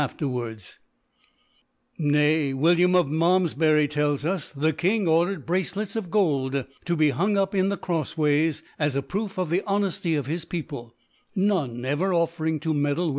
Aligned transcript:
afterwards 0.03 0.79
%., 1.99 1.99
Nay, 1.99 2.53
JViltiafkoi 2.53 3.07
Malmfbury 3.11 3.87
tells 3.87 4.25
us, 4.25 4.49
the 4.49 4.73
King 4.73 5.07
or 5.07 5.27
dered 5.27 5.43
jSracelets 5.45 5.95
of 5.95 6.09
Gold 6.09 6.65
to 6.85 6.95
be 6.95 7.11
hung 7.11 7.37
up' 7.37 7.53
in 7.53 7.69
the 7.69 7.77
Crpfo 7.77 8.15
Avays, 8.15 8.63
as 8.79 8.95
a 8.95 9.03
Proof 9.03 9.37
of 9.37 9.51
the 9.51 9.61
Honefty 9.67 10.15
of 10.17 10.25
his 10.25 10.43
People, 10.43 10.95
none 11.35 11.85
ever 11.85 12.15
offering 12.15 12.59
to 12.61 12.73
meddle 12.73 13.09
v^i(h. 13.09 13.09